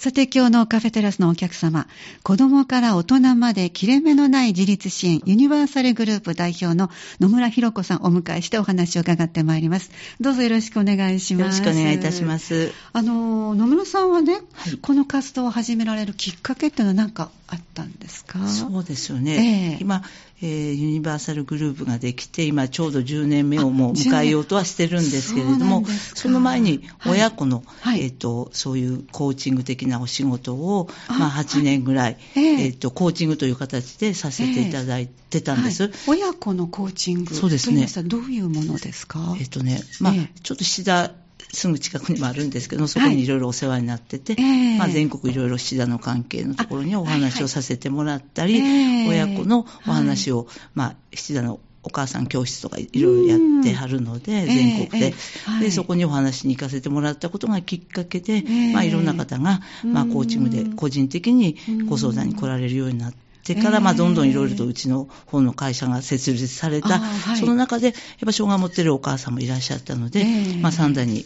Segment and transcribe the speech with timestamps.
[0.00, 1.86] さて今日のカフェテラスのお客様、
[2.22, 6.88] 子供から大人まで切れ目のない自立支援ユニバーサルグループ代表の
[7.20, 9.90] 野村博子さんをお迎えしてお話を伺ってまいります。
[10.18, 11.60] どうぞよろしくお願いします。
[11.60, 12.72] よろしくお願いいたします。
[12.94, 18.38] あの、野村さんはね、はい、この活動を始められるきっかけっていうのは何かあったんですか？
[18.48, 19.74] そうですよね。
[19.74, 20.02] えー、今、
[20.40, 35.84] えー、ユニバーサルグループができて、今ちょうど10年目をもう迎えようとはしてるんですけれども、その前に親子の、はい、えっ、ー、と、そういうコーチング的なお仕事を、まあ8年ぐらい、はい、えっ、ー、と、コーチングという形でさせていただいてたんです。
[35.84, 37.86] はい、親子のコーチングそうですね。
[38.04, 39.36] どういうものですか？
[39.40, 40.12] えっ、とね、まあ、
[40.42, 41.12] ちょっとシダ
[41.52, 43.26] すぐ近くにもあるんですけどそこにい。
[43.26, 49.62] ろいろお世話になってて、はい、まあ、全国いろいろシダの関係のところにお話をさせてもらったり、はいはい、親子のお
[49.92, 55.14] 話を、はい、まあ、シダのお母さん教室とかいろいろやってはるので、全国で、
[55.60, 61.56] で、そこにお話に行かせてもらったことがきっかけで、まあ、いろんな方が、まあ、コーチングで個人的に
[61.88, 67.94] ご相談に来られるようになって、てから、まあ、どんどんいろいろとうちの方の会社が設立された、はい、その中で、やっ
[68.26, 70.24] ぱ障害を持ってるお母さんもいらっしゃったので、
[70.60, 71.24] まあ、三代に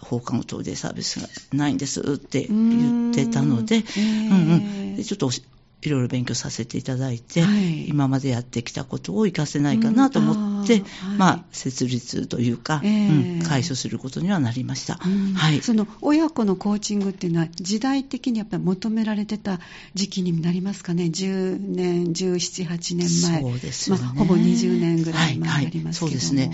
[0.00, 4.56] 放課後等でサービスがないんですって言ってたので、うんう
[4.92, 5.30] ん、でちょっと
[5.84, 10.82] いろいろ勉強させていただいて、はい、今までやってきたことを活かせないかなと思って、
[11.12, 19.60] うん、まあ、設立というか、えー、うん、解消することにはなりました、はい、その親子のコーチングっていうのは、時代的にやっぱり求められてた
[19.92, 26.52] 時期になりますかね、10年、17、8年前、そうですね、まあ、ほぼ20年ぐらい前になりますけども、はいはい、そうですね。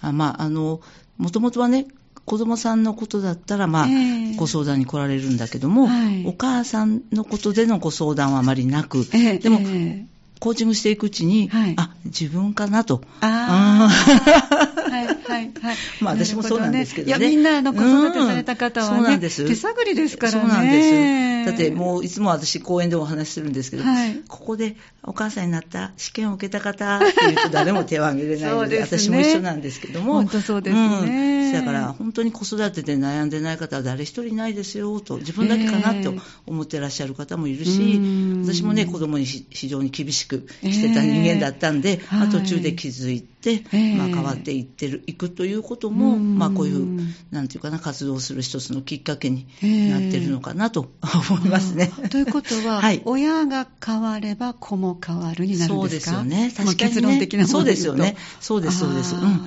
[0.00, 0.80] あまあ、あの、
[1.16, 1.88] もともとはね、
[2.28, 13.00] 子供さんのことだったら、まあ、えー、ご相談に来られるんだけども、はい、お母さんのことでのご相談はあまりなく、えー、でも、えーコーチングしていくうちに、はい、あ、自分かなと。
[13.20, 14.88] ああ。
[14.88, 15.76] はい、はい、はい。
[16.00, 17.18] まあ私もそうなんですけどね。
[17.18, 19.46] いや、みんなの子育てされた方はね、うん、そうなんです。
[19.46, 20.40] 手探りですからね。
[20.40, 21.50] そうなんです。
[21.50, 30.14] だってもういつも私講演でお話しするんですけど、はい、ここでお母さんになった試験を受けた方っていうと誰も手を挙げれないので、でね、私も一緒なんですけども。
[30.14, 31.46] 本当そうですね。
[31.46, 36.10] うん、だから本当に子育てで悩んでない方は誰一人いないですよと、自分だけかなって
[36.46, 38.00] 思ってらっしゃる方もいるし、
[38.44, 43.62] 私もね、子供に非常に厳しくしてた人間だったんで、まあ、途中で気づいて、
[43.96, 49.46] まあ、変わっていってる、いくということも、まあ、こういう、なんていうかな、活動する一つのきっかけに
[49.90, 50.90] なってるのかなと
[51.30, 51.90] 思いますね。
[52.10, 56.12] ということは、 はい、親が変われば子も変わるになるんですか？
[56.12, 56.52] そうですよね。
[56.56, 58.16] 確かに、ね、結論的なものそうですよね。
[58.40, 59.14] そうです、そうです。
[59.16, 59.40] うん。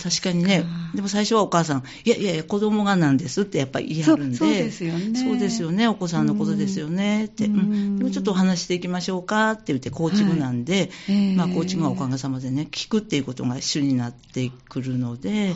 [0.00, 0.64] 確かにね、
[0.94, 5.20] でも最初はお母さん、いやいやいや、子供がなんですってやっぱり言い張るんで、そうですよね。
[5.20, 7.26] そうですよね、お子さんのことですよね。
[7.26, 15.54] って、うん、でもちょっとお話していきましょうかって言って、コーチングなんで、はい、まあ、コーチングはおかげさまでね、聞くっていうことが主になってくるので、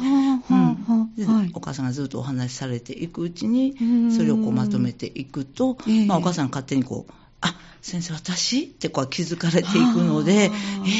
[1.55, 3.77] お母さんがずっとお話しされていくうちに、
[4.17, 5.77] それをこうまとめていくと、
[6.07, 8.63] まあ、お母さん勝手にこう、あ先生、私？
[8.63, 10.51] ってこう気づかれていくので、え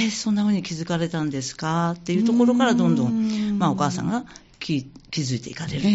[0.09, 1.93] ー、そんな風に気づかれたんですか？
[1.93, 4.27] っていうところからどんどん、まあ、お母さんが
[4.61, 5.93] 気気づいていかれると、え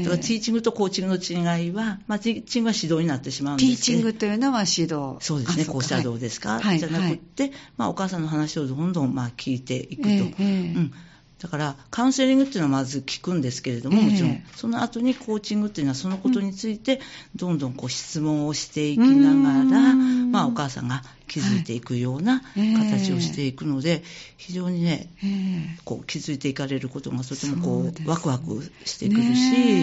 [0.00, 5.16] ー、だからティーチングとコーチングの違いは、まあ、ティーチングは指導になってしまうんですティーチングというのは指導。
[5.20, 10.08] そうですね、こうしたらどうですか、はい、じゃなくて、はい、まあ、お母さんの話をどんどんまあ聞いていくと。
[10.08, 10.92] えーえーうん
[11.40, 17.00] だから、カウンセリングっていうのはまず聞くんですけれども、もちろん、その後にコーチングっていうのは、そのことについて、
[17.34, 22.42] どんどんこう質問をしていきながら、まあ、お母さんが気づいていくような
[22.76, 24.02] 形をしていくので、
[24.36, 25.08] 非常にね、
[25.84, 29.82] こう気づいていかれることがとてもこう、ワクワクしてくるし、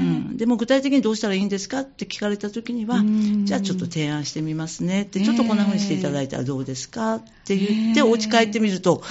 [0.00, 3.02] うん、でも具体的にどうしたらいいんですかって聞かれた時には、
[3.44, 9.02] じゃあちょっと提案してみますねって、ちょっとこんな風にしていただいたらどうですかって言って、お家帰ってみると、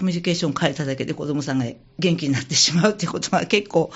[0.00, 1.66] コミュニケーションを変えただけで子供さんが
[1.98, 3.92] 元気になってしまうっていうことが結構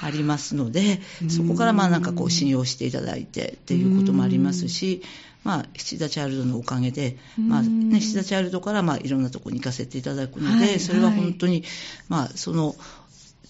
[0.00, 5.02] ありますので、そこからまあなんかこう信用していただいてっていうこともありますし、
[5.42, 11.64] まあ、七田チャイルドのおかげで、まあね、七田チャイルドからまあいろんなところに行かせていただくので、それは本当に、
[12.08, 12.76] まあ、その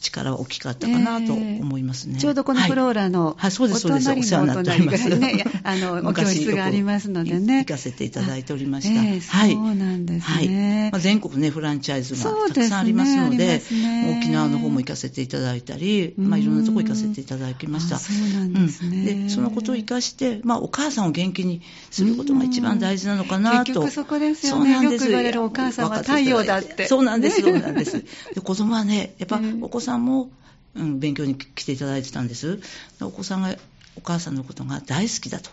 [0.01, 2.15] 力は大きかったかなと思いますね。
[2.15, 5.09] えー、ちょうどこのフローラの、はい、お世話になっております。
[5.09, 7.59] ね、 あの、お教室がありますのでね。
[7.59, 9.03] 行かせていただいておりました。
[9.03, 9.53] えー、はい。
[9.53, 10.35] そうなんですね。
[10.35, 10.41] は
[10.89, 17.99] いまあ、全国ね、フランチャイズがたくさんありますので、でね、沖縄の方も行かせていただいたり、まあ、いろんなところ行かせていただきました。
[17.99, 19.27] そうなんですね、うん。
[19.27, 23.65] で、そのことを生かして、まあ、お母さんを元気にすることが一番大事なのかなと。
[23.65, 24.75] 結局そこですよね。
[24.75, 25.05] そうなんです。
[25.05, 26.87] よく言われるお母さんは太陽だって。
[26.87, 28.05] そうなんです、そうなんです。
[28.35, 30.31] で、子供はね、やっぱお子さんも、
[30.75, 32.61] うん、勉強に来ていただいてたんです。
[33.01, 33.55] お子さんが
[33.97, 35.51] お母さんのことが大好きだと。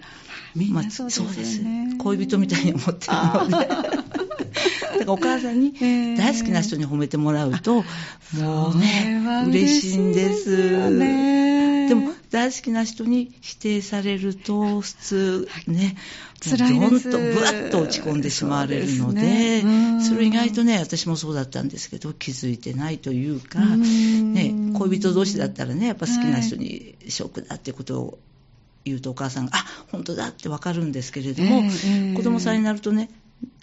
[0.56, 1.13] みんなそうで
[1.44, 3.13] すね、まあ、恋人みたいに思ってる
[3.50, 3.68] ので。
[5.00, 5.74] だからお母さんに
[6.18, 7.84] 大好きな人に褒めてもらうと、
[8.34, 10.72] もうね、嬉しいんです。
[10.72, 10.90] でも
[12.30, 15.96] 大好きな人に否定されると、普通ね、
[16.42, 17.10] 辛いです。
[17.10, 28.20] どんとぶわっと落ち込んでしまわれるので、そね、それ意外とね、私もそうだったんですけど、気づいてないというか、ね、恋人同士だったらね、やっぱ好きな人にショックだってことを
[28.86, 33.10] 言うとお母さんが、あ本当だってわかるんですけれども、えー、子供さんになるとね、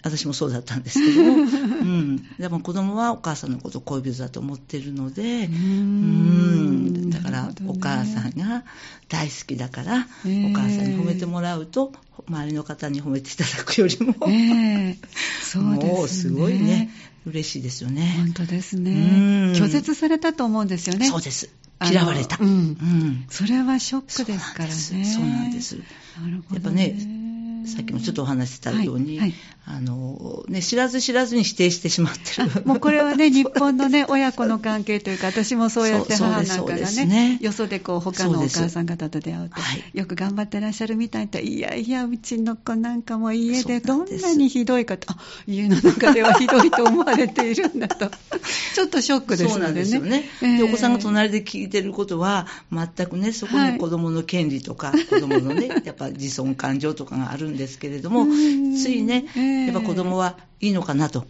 [0.03, 8.63] 私もそうだったんですけども、 うん、でも子供はお母さんのことを恋人だと思ってるので、うんだからお母さんが
[9.09, 11.91] 大好きだから、お母さんに褒めてもらうと、
[12.27, 14.97] 周りの方に褒めていただくよりも、えー、
[15.41, 16.91] そうですね、もうすごいね、
[17.25, 18.15] 嬉しいですよね。
[18.17, 19.53] 本当ですね。
[19.55, 21.07] 拒絶されたと思うんですよね。
[21.07, 21.49] そうです。
[21.83, 22.37] 嫌われた。
[22.39, 22.47] うん。
[22.47, 24.73] うん、それはショックですからね。
[24.73, 25.77] そうなんです。
[26.21, 27.14] なるほど、ね、やっぱね、
[27.67, 29.33] さっきもちょっとお話したように、はいはい、
[29.67, 32.65] あのね、知らず知らずに否定してしまってる。
[32.65, 37.39] もうこれはね、 日本のね、親子の関係というか、私もそうやって母なんかがね、ね。
[37.41, 39.55] よそでこう、他のお母さん方と出会うと、
[39.97, 45.17] よく頑張ってらっしゃるみたいと、いやいや、うちの子なんかも家でどんなにひどいかと、あ、
[45.47, 48.11] 家の中ではひどいと思われているんだと、
[48.75, 49.85] ちょっとショックですのでね。
[49.85, 50.57] そうなんですよね。
[50.59, 59.25] で、お子さんが隣で聞いてることは、全くね、そこの子供の権利とか、はい、子供のね、やっぱ自尊感情とかがあるんですけれども、ついね、
[59.67, 61.25] やっぱ子供はいいのかなと、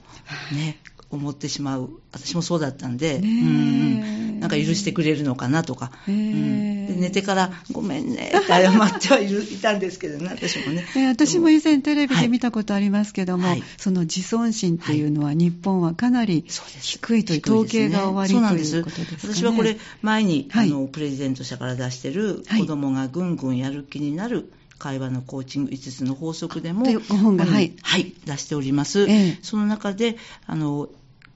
[0.54, 0.80] ね、
[1.12, 1.89] 思ってしまう。
[2.12, 10.86] 私もそうだったんで、うん、なんか許してくれるのかなとか、うん、で寝てからごめんねって謝ってはいるいたんですけどね、私もね。
[11.07, 29.06] 私も以前テレビで見たことありますけども、はい、その自尊心っていうのは日本はかなり低いという、統計が終わりということですか、ね、私はこれ前に、はい、あのプレゼント者から出してる子供がぐんぐんやる気になる、会話のコーチング5つの法則でも、ご本が、はい、はい、出しております。
[29.10, 30.89] ええ、その中で、あの、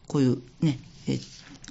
[0.07, 1.19] こういうね、え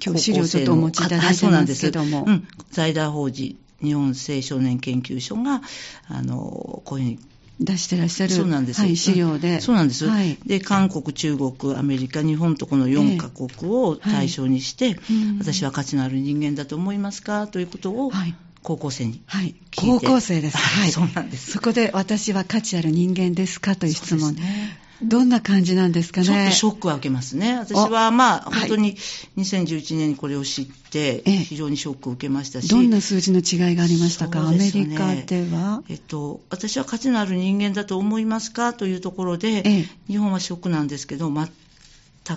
[0.03, 2.25] 今日資料ちょっとお持ちいただいてますけども。
[2.27, 5.61] うん、財団法人日本青少年研究所が、
[6.07, 7.19] あの、こういうふうに
[7.59, 8.33] 出してらっしゃる。
[8.33, 17.47] そうなんです、はい、資料で、うん、そうなんです、はい、で韓国、中国、アメリカ、日本とこの4カ国を対象にして、えーはい、私は価値のある人間だと思いますか？
[17.47, 20.57] ということを、はい高校生にはい、高校生です。
[20.57, 21.51] はい、そうなんです。
[21.51, 24.35] そこで私は価値ある人間ですかという質問。
[24.35, 26.27] ね、どんな感じなんですかね。
[26.27, 27.57] ちょっとショックは受けますね。
[27.57, 28.97] 私はまあ、本当に
[29.37, 32.67] 2011年にこれを知って、非常にショックを受けましたし。
[32.67, 35.81] どんな数字の違いがありましたか、ね、アメリカでは？
[35.87, 38.73] えっと、私は価値のある人間だと思いますか？
[38.73, 41.47] というところで、ええ、日本はショックなんですけど、全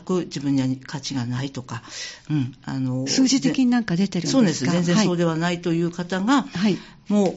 [0.00, 1.82] く自分には価値がないとか、
[2.30, 4.36] うん、あの数字的になんか出てるんですか？
[4.36, 6.78] そうです、全然そうではないという方が、はい、
[7.08, 7.36] もう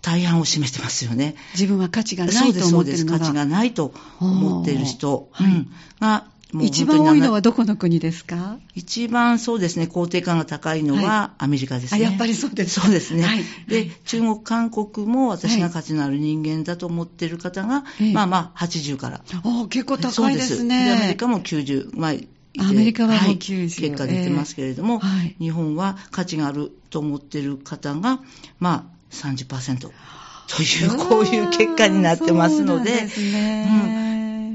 [0.00, 1.36] 大半を占めてますよね。
[1.54, 3.18] 自分は価値がないと思ってるのが。
[3.20, 5.66] 価値がないと思っている人、はい、
[6.00, 6.26] が
[6.60, 8.58] 一番多いのはどこの国ですか？
[8.74, 12.02] 一番そうですね、肯定感が高いのはアメリカですね。
[12.02, 13.22] はい、やっぱりそうですそうですね。
[13.22, 19.22] はい、で、中国、韓国も私が価値のある人間だと思っている方が、はい、まあまあ80から。
[19.32, 20.84] あ結構高いですね。
[20.84, 22.10] でアメリカも90、まあ
[22.58, 28.20] アメリカはもう90、はい、結果出てますけれども、えーはい、日本は価値があると思っている方が、
[28.58, 33.96] まあ30%という、こういう結果になってますので、そうですね。
[34.06, 34.11] うん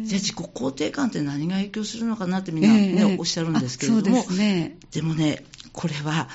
[0.07, 5.43] じゃあ自己肯定感って何が影響するのかなってみんなね、えー、おっしゃるんですけれども、ね、でもね、
[5.73, 6.29] これは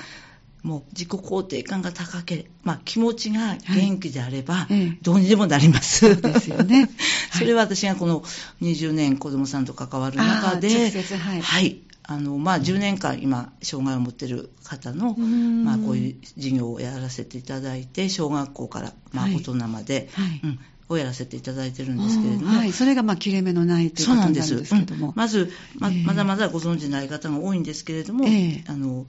[0.63, 4.69] もう自己肯定感が高ければ、まあ、気持ちが元気であれば、
[5.03, 6.07] どうにでもなります。
[6.07, 6.89] はい、そうですよね。
[7.37, 8.23] それは私がこの
[8.61, 20.61] 20年子供さんと関わる中で、はい、はい、あの、まあ、10年間今、障害を持っている方の、まあ、こういう授業をやらせていただいて、小学校から、まあ、大人まで、はい、うん
[20.93, 24.57] をやらせていただいてるんですけれども、はい、それがまあ切れ目のないということなんです。
[24.57, 29.07] けども、うん、まずま、まだまだご存じない方が多いんですけれども、えー、あの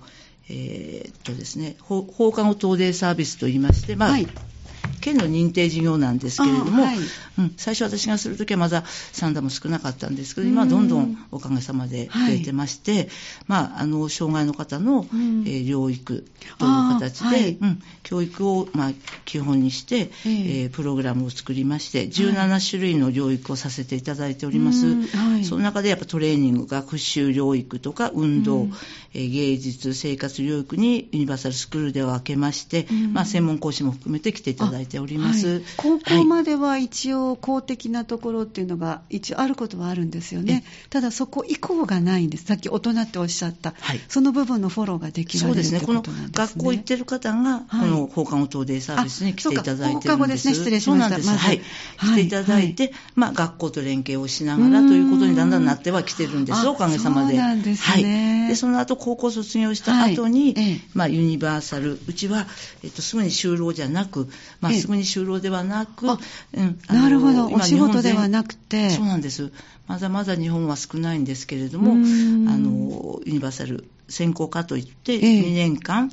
[0.50, 4.28] えー、っとですね放課後等デイサービスといいまして、まあ、はい
[5.04, 13.10] 県の認定事業なんですけれども、はい、うん、最初私がするときはまだ3段も少なかったんですけど、今はどんどんおかげさまで増えてまして、はい、
[13.48, 16.26] まあ、あの、障害の方の、うん、えー、療育
[16.58, 18.92] という形で、はい、うん、教育を、まあ、
[19.26, 24.86] 基本にして、えー、プログラムを作りまして、17種類の療育をさせていただいております。
[25.44, 28.74] その中でやっぱトレーニング、学習療育とか運動、うん、
[29.14, 40.64] えー、芸術、生活療育にユニバーサルスクールで分けまして、まあ、専門講師も含めて来ていただいてております、はい、高校までは一応公的なところっていうのが一応あることはあるんですよね。
[40.92, 42.46] ただそこ以降がないんです。
[42.46, 45.82] さっき大人っておっしゃった、はい、その部分のフォローができるそうですね。
[45.82, 50.10] この学校行ってる方が、この放課後等デイサービスに来ていただいてるんです。
[50.10, 50.54] 放課後ですね。
[50.54, 51.10] 失礼しました。
[51.10, 51.62] そうなんです、ま、はい、
[51.98, 57.34] 来ていただいて、まあ、学校と連携をしながらということにだんだんなってはきてるんですおかげさまで。
[57.34, 60.56] そうなんですね、はい、でその後高校卒業した後に、
[60.94, 62.00] まあ、ユニバーサル。
[62.08, 62.48] うちは、
[62.84, 64.28] えっと、すぐに就労じゃなく、
[64.62, 67.48] まあ、すぐに就労ではなく、うん、なるほど。
[67.48, 68.90] お仕事ではなくて。
[68.90, 69.50] そうなんです。
[69.88, 76.12] まだまだ日本は少ないんですけれどもあのユニバーサル専攻科といって2年間、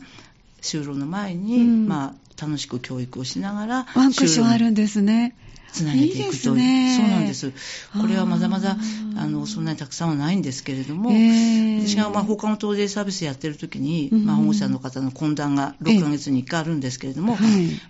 [0.60, 5.36] 就労の前に、まあ、楽しく教育をしながらワンクッションあるんですね。
[5.72, 6.60] つなげていくという。
[6.60, 7.52] いいそうなんです。
[7.98, 8.76] これはまだまだ、
[9.16, 17.36] あの、そんなにたくさんはないんですけれども、私が、まあ、放課後等デイサービスやってる時に、まあ、保護者の方の懇談が6ヶ月に1回あるんですけれども、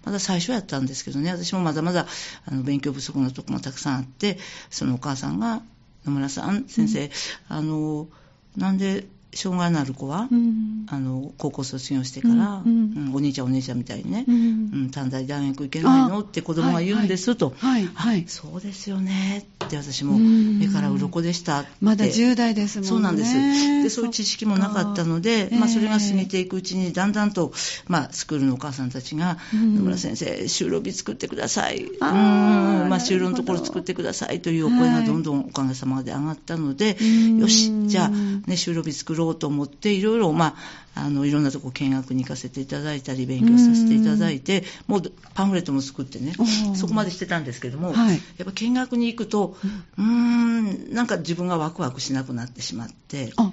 [0.04, 2.06] まだ最初やったんですけどね、私もまだまだ、
[2.44, 5.62] あの、勉強不足のとこもたくさんあって、そのお母さんが、
[6.04, 7.10] 野村さん、先生、
[7.48, 8.08] あの、
[8.56, 14.90] なんで障害のある子は、うん、あの高校卒業してから、うんうん、お兄ちゃんお姉ちゃんみたいにね、うん。
[14.90, 16.20] 短大大学行けないの？
[16.20, 22.88] って子供が言うんですと、はいはい、そうですよねって私も目から鱗でしたまだ10代ですもんね。
[22.88, 23.82] そうなんです。
[23.82, 27.52] でそういう知識もなかったので、まあ、それが過ぎていくうちにだんだんと、
[27.86, 36.96] まあ、スクールのお母さんたちが「野村先生就労日作ってください」あまあ、就労のところ作ってくださいというお声がどんどんおかげさまで上がったので、
[37.38, 40.56] よしじゃあ、ね、就労日作ろうろうと思って、いろいろ、ま
[40.94, 45.02] あ、あの、いろんなとこ見学に行かせていただいたり、勉強させていただいて、もう
[45.34, 46.34] パンフレットも作ってね、
[46.74, 49.56] そこまでしてたんですけども、はい、やっぱ見学に行くと、
[49.98, 53.52] うーん、なんか自分がワクワクしなくなってしまって、あ、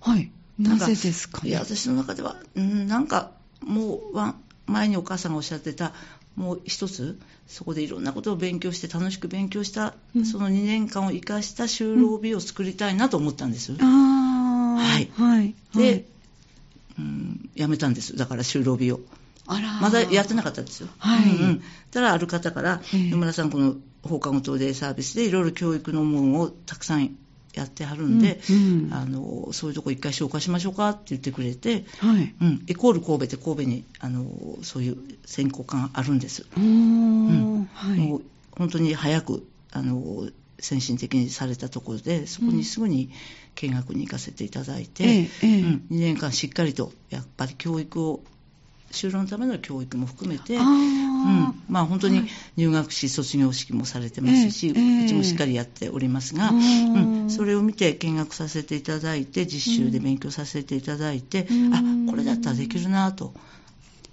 [0.00, 0.30] はい。
[0.58, 5.92] なぜですか、ね、いや、私の中では、うん、なんか、もう、前にお母さんがおっしゃってた、
[6.36, 13.72] もう一つ、そこでいろんなことを勉強して、楽しく勉強した、うん、その2年間を生かした就労日を作りたいなと思ったんです。
[13.72, 13.78] うん、
[14.76, 15.10] はい。
[15.16, 15.54] はい。
[15.74, 16.06] で、
[16.98, 18.16] うん、辞めたんです。
[18.16, 19.00] だから就労日を。
[19.46, 19.80] あら。
[19.80, 20.88] まだやってなかったんですよ。
[20.98, 21.36] はい。
[21.36, 21.62] うん、うん。
[21.90, 27.16] たらある方から、野村さんこの放課後等デイサービスでいろいろ教育のものをたくさん
[27.54, 34.24] やってはるんで、うんうん、あのそういうとこ一回紹介しましょうかって言ってくれて、はいうん、エコール神戸って神戸にあの
[34.62, 36.46] そういう専攻科があるんです。
[36.56, 40.28] うん、はい、もう本当に早くあの
[40.62, 43.10] 先進的にされたところでそこにすぐに
[43.56, 48.20] 見学に行かせていただいて、うんうん、2年間しっかりとやっぱり教育を
[48.92, 51.62] 就労のための教育も含めて、うん。
[51.68, 54.74] まあ、本当に入学し卒業式もされてますし、う
[55.08, 56.58] ちもしっかりやっておりますが、う
[57.24, 63.32] ん、それを見て見学させていただいて実習で勉強させていただいて、あこれだったらできるなと。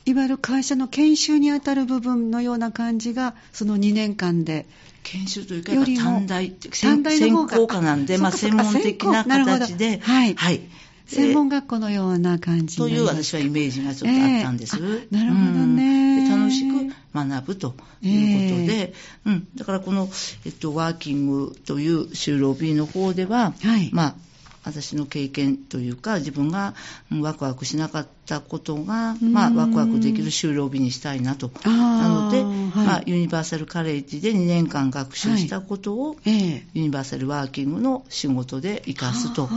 [0.06, 4.66] いわゆる会社の研修にあたる部分のような感じがその2年間で
[5.12, 10.62] 研修というか短大短大専攻科なんで、まあ、専門的な形で、はい、はい。
[11.08, 14.78] 専門学校のような感じという私はイメージがちょっとあったんです。
[14.78, 17.74] えー、なるほどね、うん、楽しく学ぶと
[18.04, 20.08] いうことで、えー、うん、だからこの、
[20.46, 24.16] えっと、ワーキングという就労日の方では、はい、まあ
[24.64, 26.74] 私の経験というか自分が
[27.12, 31.52] ワクワクしなかったことが、まあ、ワクワクできる就労日にしたいなと。
[31.66, 39.50] なので、はい、まあ、ユニバーサルカレッジで2年間学習したことを、はい、ユニバーサルワーキングの仕事で生かすと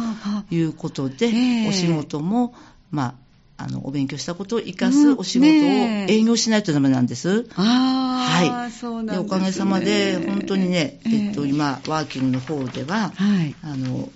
[0.51, 2.55] いうことで、お仕事も、
[2.91, 3.15] まあ
[3.59, 7.47] あの、お勉強したことを生かすお仕事を営業しないとダメなんです。
[7.51, 8.73] はい。
[8.73, 14.09] そうなんです、ね、おかげさまで、本当にね、えっと、今、ワーキングの方では、はい、あの、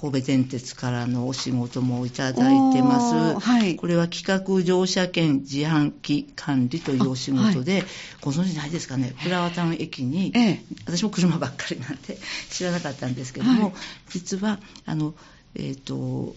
[0.00, 3.40] 神戸電鉄からのお仕事もいただいてます。
[3.40, 7.84] はい、これは企画乗車券自販機管理というお仕事で、はい、
[8.20, 12.16] ご存知ないですかね、フラワータウン駅に、ええ、私も車ばっかりなんで
[12.48, 13.72] 知らなかったんですけども、はい、
[14.10, 15.14] 実は、あの、
[15.56, 16.36] えっ、ー、と、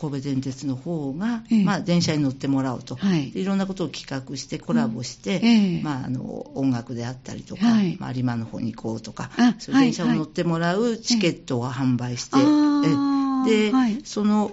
[0.00, 5.46] 神戸電鉄の方が、ええ、まあ、電車に乗ってもらおうと、はい、いろんなことを企画してコラボして、うん。
[5.46, 12.36] え、まあ、あの音楽であったりとか、はい、まあ、有馬の方に行こうとかそう電車を乗ってもらうチケットを販売して、
[13.50, 14.52] で、その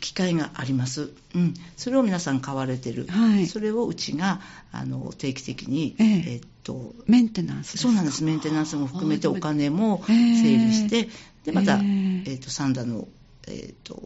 [0.00, 4.40] 機会があります、うん、それを皆さん買われてる、はい、それをうちが
[4.72, 8.24] あの定期的に、えー、えー、っとメンテナンスそうなんです。
[8.24, 11.08] メンテナンスも含めてお金も整理して、
[11.44, 13.08] でまた、えー、えー、とサンダの、
[13.46, 13.96] えー、と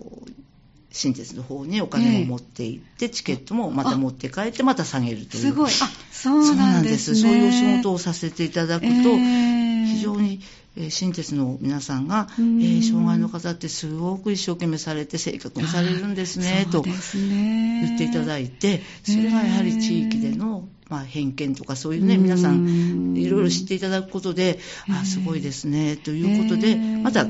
[0.93, 5.43] 新鉄の方にお金を持って行って、えー、チケットもまた持って帰ってまた下げるという。
[5.43, 5.71] すごい。
[5.71, 5.71] あ
[6.11, 10.41] そうなんです、ね、そういうお仕事をさせていただくと、えー、非常に、
[10.89, 24.59] 新鉄の皆さんが、えー、障害の方ってすごく一生懸命されて正確にされるんですねと言っていただいてそれがやはり地域でのまあ、偏見とかそういうね、皆さんいろいろ知っていただくことで、
[24.91, 27.27] あ、すごいですね、ということで、また、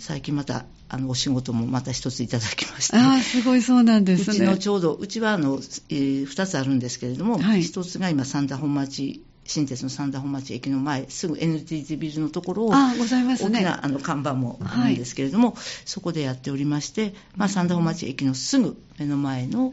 [0.00, 2.96] 最近また、あの、お仕事もまた一ついただきまして。
[2.96, 4.36] ああ、すごいそうなんですね。
[4.36, 19.72] うちのちょうど、うちはあの、えー、2つあるんですけれども、はい、1つが今、三田本町新鉄の三田本町駅の前、すぐ NTT ビルのところを、あございますね、大きなあの看板もあるんですけれども、はい、そこでやっておりまして、まあ、三田本町駅のすぐ目の前の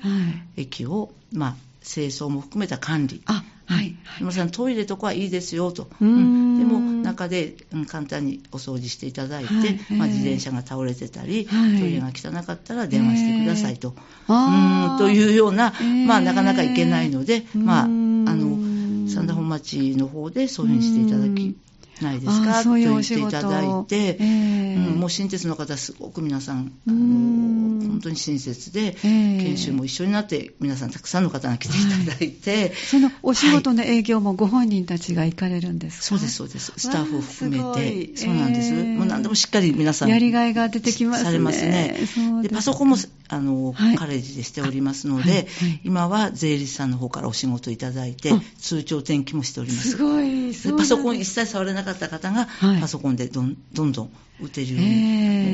[0.58, 1.56] 駅を、まあ、
[1.86, 3.22] 清掃も含めた管理。
[3.26, 3.96] あはい。
[4.20, 5.90] 皆さん、トイレとかはいいですよと。
[6.02, 13.90] うん、でも、中で、うん、簡単にお掃除していただいて、はい、まあ、自転車が倒れてたり、はい、トイレが汚かったら電話してくださいと。
[14.30, 15.74] うんというような、
[16.08, 18.58] まあ、なかなかいけないので、まあ、あの、
[19.10, 21.58] 三田本町の方でそういうふうにしていただき
[22.02, 22.64] ないですか？
[22.64, 26.96] と言っていただいて、えー、うん、もう新鉄の方、すごく皆さん、あの
[27.88, 41.26] 本当に親切で、研修も一緒になって、皆さん、たくさんの方が来ていただいて、はい、そのお仕事の営業もご本人たちが行かれるんですか、そうです、そうです、スタッフを含めて、そうなんです、もう何でもしっかり皆さん、やりがいが出てきますね。
[41.26, 42.00] されますね。
[42.42, 42.98] でパソコンも
[43.30, 45.40] あの、はい、カレッジでしておりますので、はい。
[45.40, 49.92] はい、今は税理士さんの方からお仕事いただいて、通帳転記もしております。
[49.92, 52.48] すごい、パソコン一切触れなかった方が、
[52.80, 54.10] パソコンでどんどんどん
[54.42, 54.90] 打てるように、え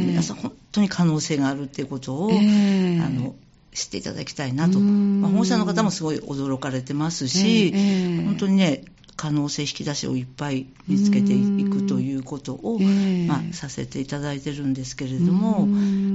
[0.01, 3.35] ー、皆さん本当に可能性があるっていうことを、えー、あの
[3.73, 8.83] 知っていただきたいなと、まあ、本社の方もすごい驚かれてますし、えー、本当にね
[9.23, 12.77] 可能性引き出しをいっぱい見つけていくということを、
[13.25, 15.65] まあ、させていただいてるんですけれども、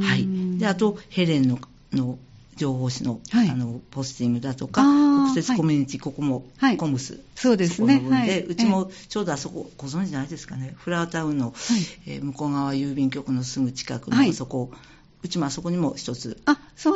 [0.02, 1.58] はい、であとヘレンの
[1.90, 2.18] の
[2.56, 6.44] 情報誌のはい、あのポスティングだとか、特設コミュニティ、はい、ここも
[6.76, 8.02] コムス、はい、そうですね。
[8.04, 11.54] そで、うちもちょうどあそこ、ご存知ないですかね、フラワータウンの、
[12.06, 14.70] えー、向こう側郵便局のすぐ近くのあそこ、
[15.22, 16.40] うちもあそこにも一つ、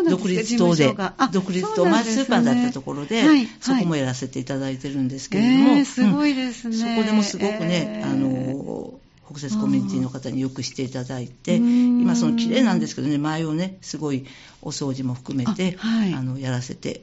[0.08, 0.94] 独立棟で、
[1.32, 3.22] 独立棟、前スーパーだったところで、
[3.60, 8.94] そこもやらせていただいてるんですけれども、えー、すごいですね、うん、そこでもすごくね、えー、あの
[9.28, 14.26] 北節コミュニティの方によくしていただいて、今その綺麗なんですけどね、前をね、すごい
[14.60, 17.02] お掃除も含めて、あのやらせて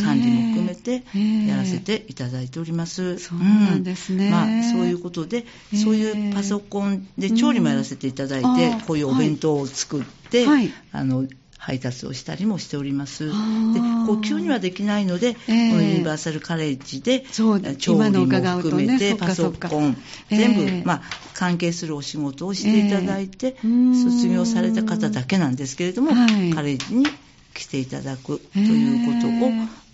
[0.00, 1.04] 管理も含めて
[1.46, 3.02] やらせていただいております。
[3.02, 5.44] えー、そうなんですね、まあ、そういうことで、
[5.74, 11.26] そういうパソコンで調理もやらせていただいて、こういうお弁当を作って、はい、あの
[11.58, 13.26] 配達をしたりもしております。
[13.26, 13.32] で、
[14.06, 19.96] こう急にはできないので、えー、このユニバーサルカレッジで、調理も含めて、ね、パソコン、
[20.30, 21.02] 全部、えー、まあ、
[21.34, 27.06] 関係するお仕事をしていただいて、えー、卒業された方だけなんですけれども、はい、カレッジに
[27.54, 29.50] 来ていただくということを、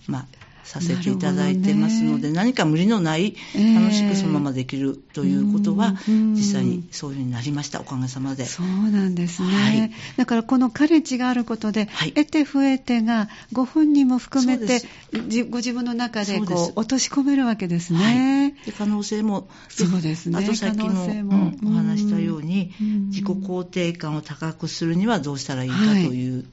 [0.07, 0.25] まあ、
[0.65, 8.45] させていただいてますので、ね、何か無理のない楽しくそのままできるということは、えー、実際にそういうふうになりましたおかげさまで。
[8.45, 14.81] そうなんですね、はい、だからこのカレッジがあることで、はい、得て増えてがご本人も含めて
[15.49, 20.39] ご自分の中でこう落とし込めるわけですね、はい、で可能性もそうですね。
[20.39, 22.73] あとさっきも、うん、お話したように、
[23.09, 26.45] 自己肯定感を高くするにはどうしたらいいかという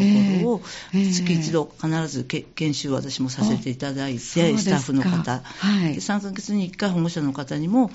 [0.00, 7.90] ところを、月一度必ず研修を私もさせていただいて、スタッフの方、はい、3ヶ月に1回保護者の方にも、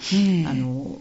[0.48, 0.98] あの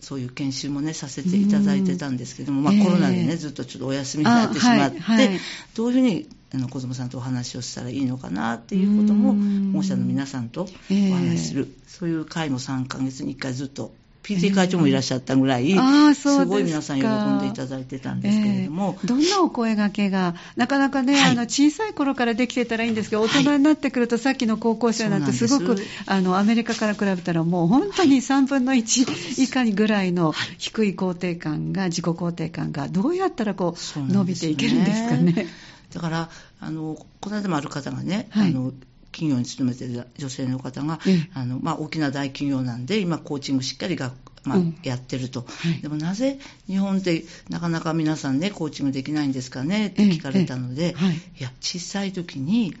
[0.00, 5.40] そういう研修もね、させていただいてたんですけども、まあ、コロナでね、ずっとちょっとお休みになってしまって、はいはい、
[5.74, 9.34] どういうふうにあの子供さんとお話をしたらいいのかなっていうことも、
[9.72, 35.46] 保護者の皆さんとお話しする、そういう会も3ヶ月に1回ずっと PT 会長もいらっしゃったぐらい、えー、すごい皆さん喜んでいただいてたんですけれども、えー、どんなお声がけが、なかなかね、はい、あの小さい頃からできてたらいいんですけど、大人になってくると、さっきの高校生なんて、すごくあのアメリカから比べたら、もう本当に3分の1以下ぐらいの低い肯定感が、自己肯定感が、どうやったらこう伸びていけるんですかね。
[35.92, 36.30] だから
[36.60, 38.72] あのこの間もある方がね、はい、あの
[39.12, 40.98] 企業に勤めている女性の方が、
[41.34, 44.12] あのまあ、大きな大企業なんで、今、コーチングしっかり学
[44.44, 45.46] まあ、やってると、は
[45.78, 52.74] い、でもなぜ日本ってなかなか皆さんね、コーチングできないんですかねって聞かれたので、はい、いや、小さい時に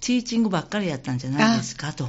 [0.00, 2.08] ティーチングばっかりやったんじゃないですかと。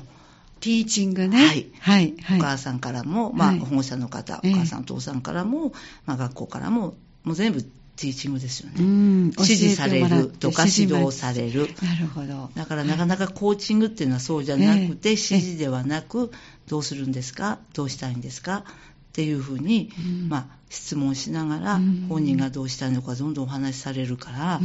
[0.60, 1.38] ティーチングね。
[1.38, 1.68] はい。
[1.80, 2.14] はい。
[2.38, 5.72] お母さんからも、まあ、保護者の方、お母さん、お父さんからも、
[6.06, 7.66] まあ、学校からも、もう全部
[8.00, 8.76] ティーチングですよね。
[8.80, 11.68] 指示されるとか指導される。
[11.84, 12.50] なるほど。
[12.56, 16.32] だからなかなかコーチングっていうのはそうじゃなくて、指示ではなく、
[16.68, 17.60] どうするんですか？
[17.74, 18.60] どうしたいんですか？
[18.60, 19.92] っていうふうに、
[20.30, 24.62] まあ、質問しながら、本人がどうしたいのかどんどんお話しされるから、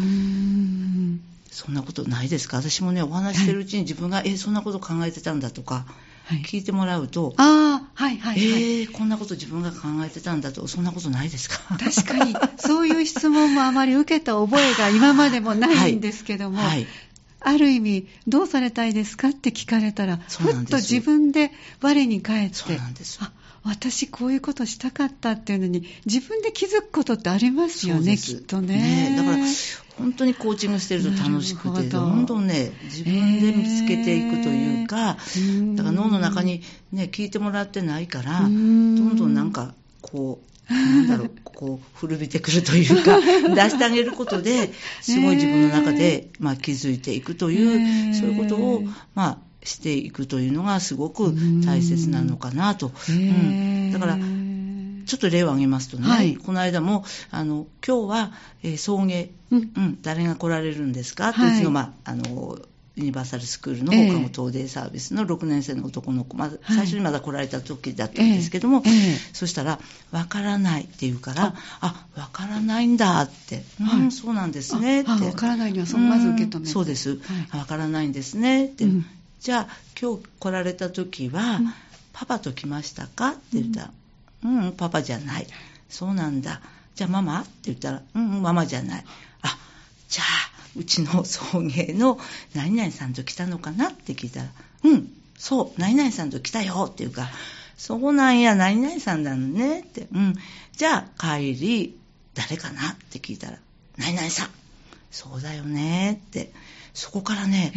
[1.51, 2.59] そんなことないですか？
[2.59, 5.87] 私もね、お話してるうちに自分が、え、そんなこと考えてたんだとか、
[6.47, 11.59] 聞いてもらうと、ああ、はいはい、はい、えー、こんなこと自分が考えてたんだと、そんなことないですか？
[11.79, 16.69] 確かに、そういう質問もあまり受けた覚えが今までもないんですけども、はい。
[16.69, 16.87] はい
[17.47, 23.19] ある意味、どうされたいですかって聞かれたら、ふっと自分で我に返って、そうなんです。
[23.21, 23.33] あ
[23.65, 29.45] 私こういうことしたかったっていうのに自分で気づくことってありますよねきっとね、ね、だから
[29.99, 32.07] 本当にコーチングしてると楽しくてど。
[32.07, 43.21] んどんね自分で見つけていくというか、えー、だから脳の中にね聞いてもらってないからどんどんなんかこうなんだろう、 こう、古びてくるというか、
[43.55, 48.83] 出してあげることで、すごい自分の中で、まあ、気づいていくという、そういうことを、
[49.15, 52.93] まあ、していくというのがすごく大切なのかなと。
[53.09, 54.19] うん、だから、
[55.05, 62.59] ちょっと例を挙げますとね、はい、この間も、あの、今日は、えー、送迎、うん、うん、誰が来られるんですか、はい、というのまあ、あの、
[62.97, 68.85] ユニバーサルスクールの他も東デイサービスの6年生の男の子、まず最初にまだ来られた時だったんですけども、
[69.33, 69.81] そしたら、
[70.13, 75.11] わからないって言うから、あ、わからないんだって、うん、そうなんですねって。
[75.11, 77.19] わからないにはそまず受け止めそうです。
[77.53, 78.85] わからないんですねって。
[79.41, 81.61] じゃあ、今日来られた時は、
[82.13, 83.31] パパと来ましたか？
[83.31, 83.91] って言ったら、
[84.45, 85.47] うん、パパじゃない。
[85.89, 86.61] そうなんだ。
[86.95, 87.41] じゃあママ？
[87.41, 89.05] って言ったら、うん、ママじゃない。
[89.43, 89.59] あ、
[90.09, 90.27] じゃあ、
[90.77, 92.19] うちの送迎の
[92.55, 93.89] 何々さんと来たのかな？
[93.89, 94.49] って聞いたら、
[94.85, 97.29] うん、そう、何々さんと来たよっていうか、
[97.77, 100.35] そうなんや、何々さんなのねって、うん、
[100.77, 101.99] じゃあ帰り、
[102.35, 102.91] 誰かな？
[102.91, 103.59] って聞いたら、
[103.97, 104.49] 何々さん、
[105.11, 106.53] そうだよねって、
[106.93, 107.73] そこからね、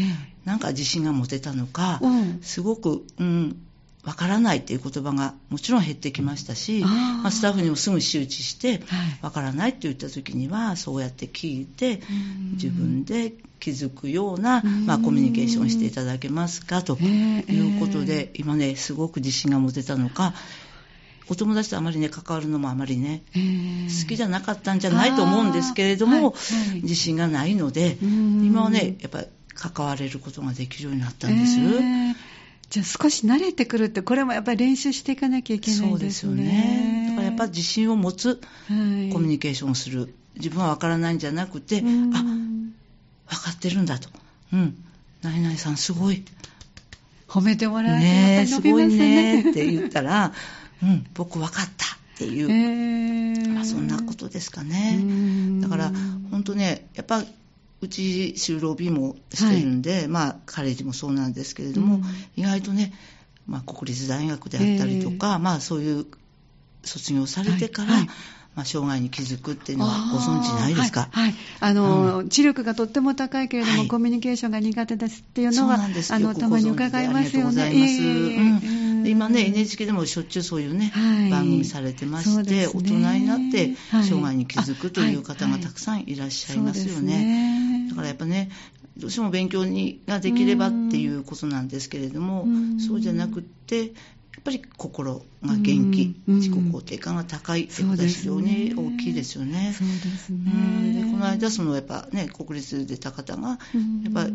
[0.45, 1.99] なんか自信が持てたのか、
[2.41, 3.66] すごく、うん、
[4.07, 8.81] わからないっていう言葉がもちろん減ってきましたし、まあ、スタッフにもすぐ周知して、
[9.21, 12.01] わからないって言った時には、そうやって聞いて、
[12.53, 20.33] 自分で気づくような、まあ、コミュニケーションしていただけますかということで、今ね、すごく自信が持てたのか、
[21.27, 26.23] お友達とあまりね、関わるのもあまりね、好きじゃなかったんじゃないと思うんですけれども、はい。
[26.23, 31.57] はい、自信がないので、今はね、やっぱり関われることができるようになったんです。
[32.69, 35.89] じゃあ少し慣れてくるって、これもやっぱり練習していかなきゃいけないんですね。
[35.89, 37.05] そうですよね。
[37.09, 40.13] だからやっぱ自信を持つ、コミュニケーションをする。
[40.35, 44.09] 自分は分からないんじゃなくて、あ、分かってるんだと。
[44.53, 44.77] うん。
[45.21, 46.23] 何々さんすごい。
[47.27, 50.33] 褒めてもらえて、ね、すごいねって言ったら、
[50.81, 54.99] うん、僕分かったっていう、えー、まあ、そんなことですかね。
[55.61, 55.91] だから、
[56.31, 57.23] 本当ね、やっぱ
[57.81, 62.03] うち就労日もしてるんで、はい、まあカレッジもそうなんですけれども、うん、
[62.35, 62.93] 意外とね、
[63.45, 66.05] まあ、国立大学であったりとか、えー、まあそういう
[66.83, 68.09] 卒業されてから、はいはい。
[68.55, 77.29] まあ、障害に気づくっていうのはご存知ないですか、はい、はい、あの、うん、知力がとっても高いけれども、はい、コミュニケーションが苦手ですっていうのは、あのたまに伺いますよね。
[77.29, 77.93] ありがとうございます。
[77.93, 87.87] えーうん、今ね、NHK でもしょっちゅうそういうね、はい、番組されてまして、ね、大人になって障害に気づくという方がたくさんいらっしゃいますよね。
[87.89, 88.49] だからやっぱね、
[88.97, 92.47] どうしても勉強にができればっていうことなんですけれども、
[92.79, 99.73] そうじゃなくって、やっぱり心が元気、うん、自己肯定感が高いってことは非常に大きいですよね。
[99.77, 100.93] そうですね。
[100.93, 103.57] でこの間、そのやっぱね、国立出た方が、や
[104.09, 104.27] っぱ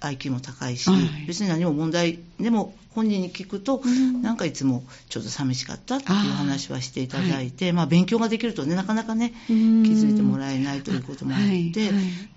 [0.00, 11.72] IQ も高いし、はい、別に何も問題でも本人に聞くと、うん、なんかいつもちょっと寂しかったっていう話はしていただいて、まあ、勉強ができるとねなかなかね気づいてもらえないということもあって、はいはい、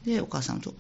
[0.06, 0.74] でお母さんと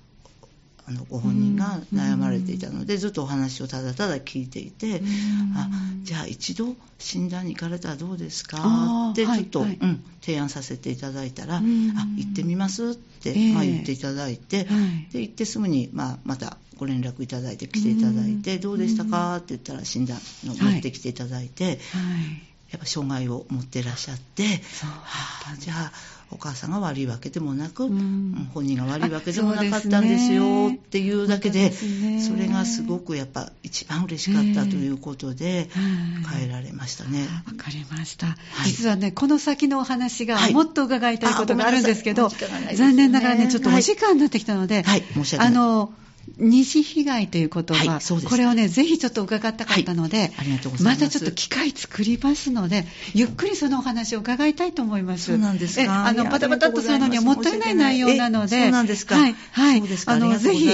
[0.87, 5.01] あのご本人が悩まれていたので、ずっとお話をただただ聞いていて、
[5.55, 5.69] あ
[6.03, 9.69] じゃあ一度診断に行かれたらどうですかってちょっと、はい。
[9.69, 14.67] はい、うん、提案させていただいたら、あ行ってみますって、えー、まあ、言っていただいて、
[15.11, 19.35] で行ってすぐに、まあ、またご連絡いただいて来ていただいて、どうでしたか？
[19.35, 21.77] って言ったら診断の持ってきていただいて、
[22.71, 24.49] やっぱ障害を持っていらっしゃって、は
[25.53, 25.91] あ、じゃあ
[26.31, 35.69] お母さんが悪いわけでもなく、うん、本人が悪いわけでもなかったんですよっていうだけで、それがすごくやっぱ一番嬉しかったということで、
[36.31, 36.51] 変え。
[36.51, 37.27] られましたね。
[37.45, 38.33] わ、かりました、は
[38.65, 42.65] い、実はね、この先のお話がもっと伺いたいことがあるんですけど、はい。
[42.65, 45.47] ね、残念ながらね、ちょっとお時間になってきたので、はい、申し訳ない。
[45.47, 45.93] あの
[46.37, 51.01] 二次被害ということは、はい、これをね、ぜひちょっと伺ったかったので、はい、ありがとうございます。
[51.01, 55.25] またちょっと機会作りますので、ゆっくりそのお話を伺いたいと思います。
[55.25, 56.05] そうなんですか。
[56.05, 59.15] あの、バタバタっとするのにはもったいない内容なので、そうなんですか。
[59.15, 59.83] はい、はい。
[60.05, 60.69] あの、ぜひ、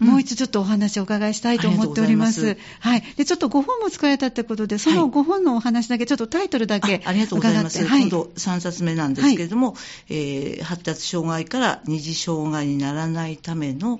[0.00, 2.56] もう一度ちょっとお話をお伺いしたいと思っております。
[2.80, 3.02] はい。
[3.16, 7.84] で、ちょっと5本も使われたってことで、その5本のお話だけ、ちょっとタイトルだけありがとうございます。
[7.84, 9.76] 今度3冊目なんですけれども、
[10.08, 13.98] えー、発達障害から二次障害にならないための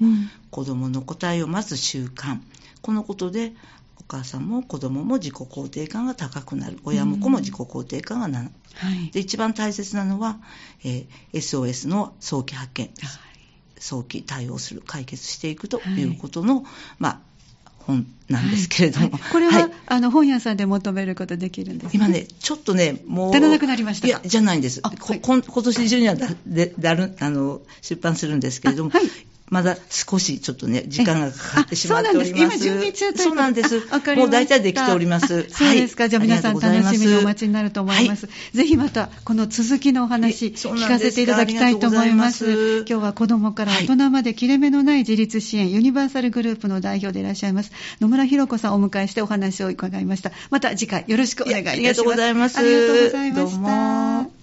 [0.50, 2.38] 子どもの答えを待つ習慣。
[2.82, 3.52] このことで
[4.00, 6.78] お母さんも子供も自己肯定感が高くなる。
[6.84, 10.38] 親も子も自己肯定感がなる、はい、で一番大切なのは、
[10.84, 12.94] えー、SOS の早期発見、はい、
[13.78, 16.04] 早期対応する解決していくとい。
[16.04, 16.64] うことの、はい、
[16.98, 17.20] まあ
[17.88, 19.12] 本なんですけれども、はい。
[19.12, 26.28] はい、これは、はい、あの本屋さんで求めることできるんです、ね、今ね、ちょっとね、もう、足らなくなりましたいや、じゃないんです、こ今年中にはだ
[26.78, 28.90] だるあの出版するんですけれども、
[29.50, 32.30] まだ少しちょっとね、時間がかかってしまっております。
[32.30, 33.80] 今準備中とそうなんです。
[34.16, 35.48] もう大体できております。
[35.50, 36.08] そうですか。
[36.08, 38.26] じゃあ皆さん楽しみにお待ちになると思います。
[38.26, 42.84] はい、ぜひまたこの続きのお話聞かせていただきたいと思います。
[42.88, 50.32] 今日は子供から大人まで切れ目のない自立支援、はい、ユニバーサルグループの代表でいらっしゃいます、野村博子さんをお迎えしてお話を伺いました。
[50.50, 51.76] また次回よろしくお願いいたします。
[51.76, 52.58] ありがとうございます。
[52.58, 54.37] ありがとうございました。